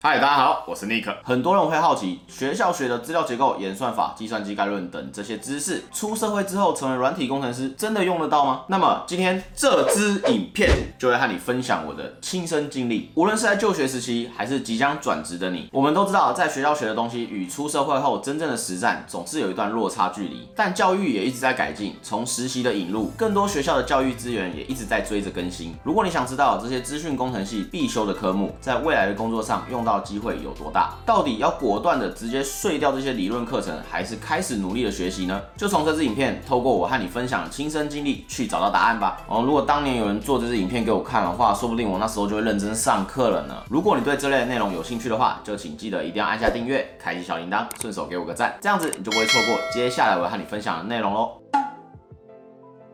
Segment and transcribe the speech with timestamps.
[0.00, 1.12] 嗨，大家好，我是 Nick。
[1.24, 8.62] 很多人会好奇，学校学的资料结构、演算法、计算机概论等这些知识，出社会之后成为软体工程师，真的用得到吗？
[8.68, 13.10] 那么今天这支影片就会和你分享我的亲身经历。
[13.16, 20.48] 无论是在就学时期，还是即将转职的你，我们都知道，在学校学的东西与出社会后真正的实战，总是有一段落差距离。
[20.54, 25.74] 但教育也一直在改进，从实习的引入，更多学校的教育资源也一直在追着更新。
[25.82, 30.94] 如果你想知道这些资讯工程系必修的科目，在未来的工作上用到机会有多大？
[31.06, 35.40] 到底要果断的直接碎掉这些理论课程，还是开始努力的学习呢？
[35.56, 39.18] 就从这支影片，透过我和你分享的亲身经历去找到答案吧。
[39.26, 43.62] 哦，如果当年有人做这支影片给我看的话，说不定我那时候就会认真上课了呢。
[43.70, 51.47] 如果你对这类的内容有兴趣的话，就请记得一定要按下订阅，开启小铃铛，顺手给我个赞，这样子你就不会错过接下来我要和你分享的内容喽。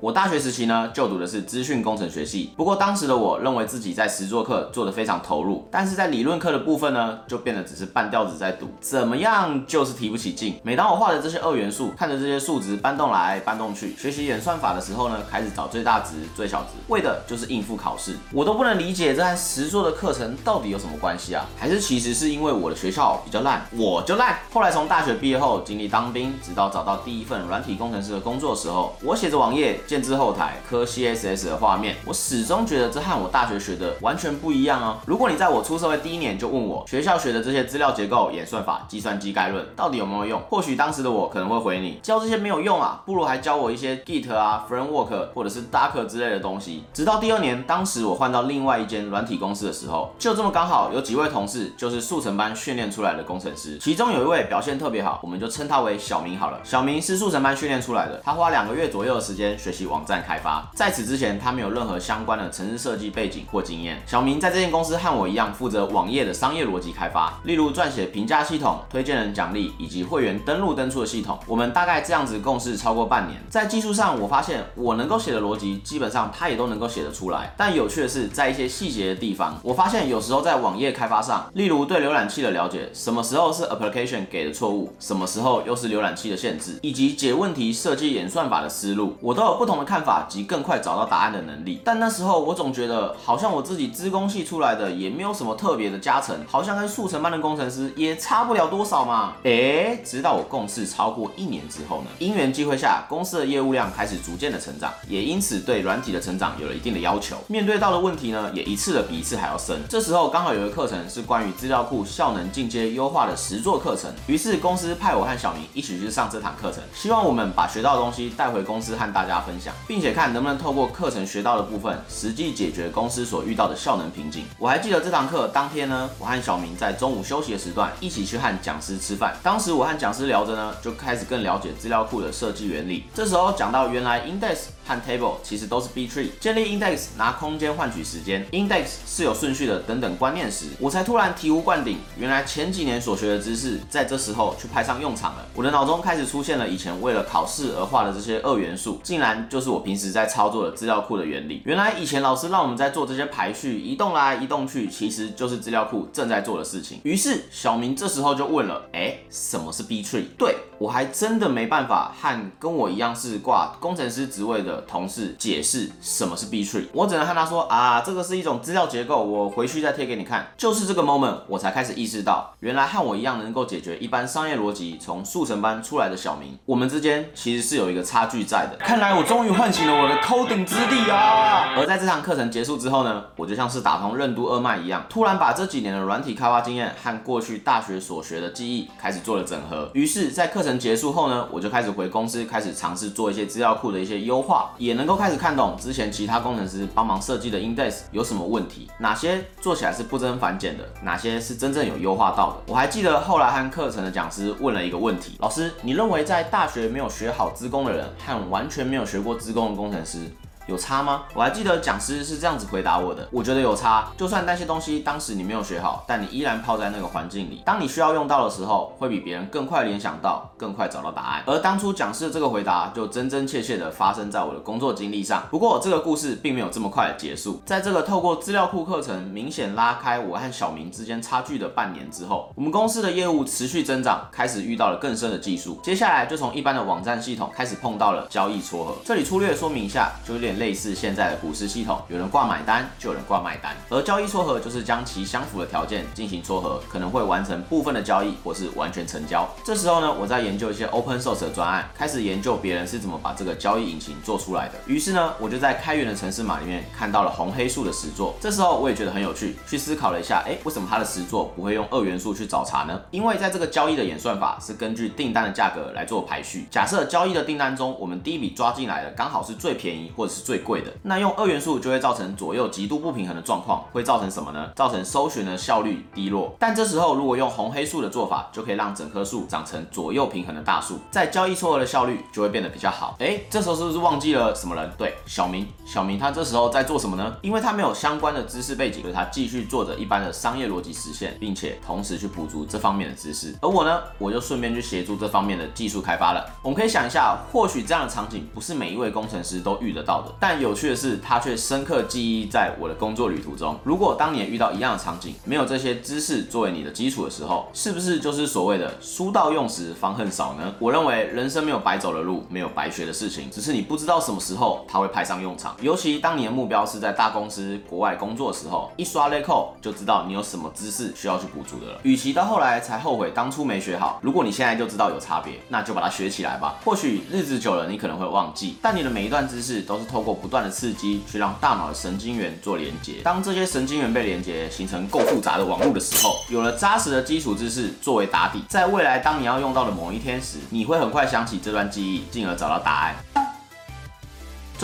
[0.05, 2.51] 我大学时期呢，就读的是资讯工程学系。
[2.59, 10.57] 不过当时的我认为自己在实作课做得非常投入，但是在理论课的部分呢，就变得只是半吊子在读，怎么样就是提不起劲。
[10.63, 18.15] 每当我画的这些二元素，看着这些数值搬动来搬动去，学习演算法的时候呢，开始找最大值、最小值，为的就是应付考试。
[18.31, 21.47] 我都不能理解这和实作的课程到底有什么关系啊？
[21.59, 24.39] 还是其实是因为我的学校比较烂，我就烂。
[24.53, 29.81] 后来从大学毕业后，经历当兵，直到找到第一份软体工程师的工作的时候，我写着网页。
[29.95, 34.99] 建置后台、磕 CSS 的画面，我始终觉得这和我大学学的完全不一样哦。
[35.07, 46.83] 如果你在我出社会第一年就问我学校学的这些资料结构、演算法、计算机概论到底有没有用，或许当时的我可能会回你，教这些没有用啊，不如还教我一些 Git 啊、Framework 或者是 Docker 之类的东西。
[46.93, 56.59] 直到第二年，当时我换到另外一间软体公司的时候，就这么刚好有几位同事就是速成班训练出来的工程师，其中有一位表现特别好，我们就称他为小明好了。
[56.65, 59.84] 小明是速成班训练出来的，他花两个月左右的时间学习。
[59.87, 64.03] 网站开发，在此之前他没有任何相关的城市设计背景或经验。
[64.07, 71.39] 小明在这间公司和我一样，负责网页的商业逻辑开发，例如撰写评价系统、推荐人奖励以及会员登录登出的系统。
[71.47, 73.41] 我们大概这样子共事超过半年。
[73.49, 77.55] 在技术上，我发现我能够写的逻辑，基本上他也都能够写得出来。
[77.57, 89.75] 但有趣的是，在一些细节的地方，我发现有时候在网页开发上，例如对浏览器的了解，什么时候是 application 给的错误，什么时候又是浏览器的限制，以及解问题设计演算法的思路，我都有不同。
[89.75, 99.33] 的看法及更快找到答案的能力，但那时候我总觉得好像我自己资工系出来的也没有什么特别的加成，好像跟速成班的工程师也差不了多少嘛。
[99.43, 107.37] 诶，直到我共事超过一年之后呢，因缘际会下，公司的业务量开始逐渐的成长，也因此对软体的成长有了一定的要求。
[107.49, 109.81] 面对到的问题呢，也一次的比一次还要深。
[109.89, 119.75] 这时候刚好有个课程是关于资料库效能进阶优化的实作课程，于是公司派我和小明一起去上这堂课程，希望我们把学到的东西带回公司和大家分享。
[119.87, 124.45] 并且看能不能透过课程学到的部分，实际解决公司所遇到的效能瓶颈。
[124.59, 129.37] 我还记得这堂课当天呢，我和小明在中午休息的时段一起去和讲师吃饭。
[129.43, 133.05] 当时我和讲师聊着呢，就开始更了解资料库的设计原理。
[133.15, 134.57] 这时候讲到原来 index
[134.87, 145.47] 和 table 其实都是 B tree，建立 index 拿空间换取时间，index 是有顺序的等等观念时，我才突然醍醐灌顶，原来前几年所学的知识在这时候去派上用场了。
[145.55, 149.75] 我的脑中开始出现了以前为了考试而画的这些二元素，竟然就是。
[149.75, 151.61] 我平时在操作的资料库的原理。
[151.65, 157.01] 原来以前老师让我们在做这些排序，移动来移动去，其实就是资料库正在做的事情。
[157.03, 160.27] 于是小明这时候就问了：哎，什么是 B tree？
[160.39, 166.85] 对，我还真的没办法和跟我一样是挂工程师职位的同事解释什么是 B tree。
[166.93, 170.47] 我只能和他说啊，这个是一种资料结构，我回去再贴给你看。
[170.57, 178.77] 就是这个 moment，我才开始意识到，原来和我一样能够解决一般商业逻辑，从速成班出来的小明，我们之间其实是有一个差距在的。
[178.79, 179.55] 看来我终于。
[179.55, 181.73] 唤醒了我的 coding 之力啊！
[181.77, 189.89] 而在这堂课程结束之后呢，我就像是打通任督二脉一样，突然把这几年的软体开发经验和过去大学所学的记忆开始做了整合。
[189.95, 202.57] 于是，在课程结束后呢，我就开始回公司，开始尝试做一些资料库的一些优化，也能够开始看懂之前其他工程师帮忙设计的 index 有什么问题，哪些做起来是不增反减的，哪些是真正有优化到的。
[202.67, 210.31] 我还记得后来和课程的讲师问了一个问题：老师，你认为在大学没有学好资工的人和完全没有学过资工的工程师
[210.67, 211.25] 有差吗？
[211.35, 214.09] 我还记得讲师是这样子回答我的，我觉得有差。
[214.17, 221.43] 就算那些东西当时你没有学好，但你依然泡在那个环境里，当你需要用到的时候，会比别人更快联想到，更快找到答案。
[221.47, 225.43] 而当初讲师的这个回答，就真真切切的发生在我的工作经历上。
[225.51, 235.79] 不过这个故事并没有这么快的结束，在这个透过资料库课程明显拉开我和小明之间差距的半年之后，我们公司的业务持续增长，开始遇到了更深的技术。
[235.83, 238.95] 接下来就从一般的网站系统开始碰到了交易撮合。
[239.05, 240.54] 这里粗略说明一下，就有点。
[240.55, 243.77] 类似现在的股市系统，有人挂买单，就有人挂卖单。
[243.89, 249.49] 而交易撮合就是将其相符的条件进行撮合，可能会完成部分的交易，或是完全成交。
[249.65, 254.75] 这时候呢，我在研究一些 open source 的专案，开始研究别人是怎么把这个交易引擎做出来的。
[254.87, 258.35] 于是呢，我就在开源的城市码里面看到了红黑树的实作。
[258.41, 263.01] 这时候我也觉得很有趣，去思考了一下，哎，为什么它的实作不会用二元素去找茬呢？
[263.11, 266.67] 因为在这个交易的演算法是根据订单的价格来做排序。
[266.71, 274.71] 假设交易的订单中，我们第一笔抓进来的刚好是最便宜或者是最贵的，那用二元素就会造成左右极度不平衡的状况，会造成什么呢？
[274.77, 276.55] 造成搜寻的效率低落。
[276.59, 283.17] 但这时候如果用红黑数的做法，就可以让整棵树长成左右平衡的大树，在交易撮合的效率就会变得比较好。
[283.19, 284.91] 哎，这时候是不是忘记了什么人？
[284.99, 285.67] 对，小明。
[285.87, 287.35] 小明他这时候在做什么呢？
[287.41, 293.55] 因为他没有相关的知识背景，所以他继续做着一般的商业逻辑实现，并且同时去补足这方面的知识。
[293.63, 296.45] 而我呢，我就顺便去协助这方面的技术开发了。
[296.63, 303.79] 我们可以想一下，或许这样的场景不是每一位工程师都遇得到的，但有趣的是，他却深刻记忆在我的工作旅途中。
[303.85, 310.75] 如果当你也遇到一样的场景，没有这些知识作为你的基础的时候，是不是就是所谓的书到用时方恨少呢？
[310.79, 315.75] 我认为人生没有白走的路，没有白学的事情，只是你不知道什么时候它会派上用场。
[315.81, 322.01] 尤其当你的目标是在大公司、国外工作的时候，一刷 LeCo 就知道你有什么知识需要去补足的了。
[322.03, 326.77] 与其到后来才后悔当初没学好，如果你现在就知道有差别，那就把它学起来吧。
[326.85, 333.21] 或许日子久了，你可能会忘记，但你的每一段知识都是透过不断的刺激去让大脑的神经元做连接。
[333.23, 343.44] 当这些神经元被连接，形成够复杂的网络的时候，有了扎实的基础知识作为打底，在未来当你要用到的某一天时，你会很快想起这段记忆，进而找到答案。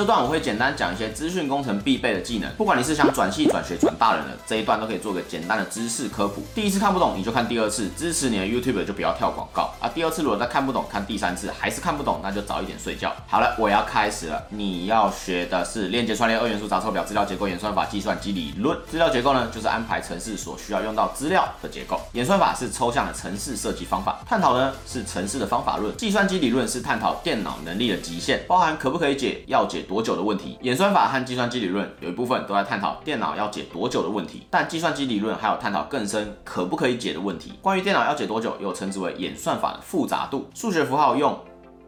[0.01, 6.43] 这段我会简单讲一些资讯工程必备的技能，不管你是想转系、转学、转大人的，这一段都可以做个简单的知识科普。
[6.55, 9.91] 第一次看不懂，你就看第二次，支持你的 YouTube 就不要跳广告啊。
[9.95, 13.15] 第二次如果再看不懂，看第三次还是看不懂，那就早一点睡觉。
[13.29, 14.43] 好了，我要开始了。
[14.49, 18.75] 你要学的是链接串列、二元素杂凑表、资料结构、演算法、计算机理论。
[18.91, 30.57] 资料结构呢，就是安排程式所需要用到资料的结构；演算法是抽象的程式设计方法，探讨呢是程式的方法论；计算机理论是探讨电脑能力的极限，包含可不可以解、要解多久的问题。
[30.63, 37.55] 演算法和计算机理论有一部分都在探讨电脑要解多久的问题，但计算机理论还有探讨更深可不可以解的问题。
[37.61, 40.49] 关于电脑要解多久，又称之为演算法的复杂度。
[40.55, 41.37] 数学符号用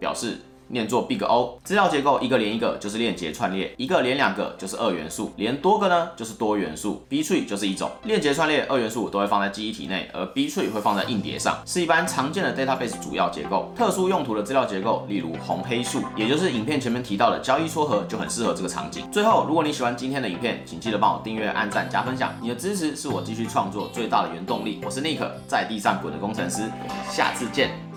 [0.00, 0.38] 表示。
[0.72, 7.04] 念作 Big O，资料结构一个连一个就是链接串列，一个连两个就是二元素，连多个呢就是多元素。
[7.10, 13.70] B tree 就是一种链接串列，二元素都会放在记忆体内，而 B tree 会放在硬碟上，是一般常见的 database 主要结构。
[13.76, 19.06] 特殊用途的资料结构，例如红黑数，也就是影片前面提到的交易撮合，就很适合这个场景。
[19.12, 24.80] 最后，如果你喜欢今天的影片，请记得帮我订阅、按赞、加分享，你的支持是我继续创作最大的原动力。
[24.86, 27.91] 我是 Nick，在地上滚的工程师，我们下次见。